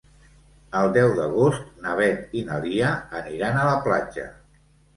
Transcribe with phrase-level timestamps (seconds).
[0.79, 2.91] El deu d'agost na Beth i na Lia
[3.23, 4.29] aniran a la platja.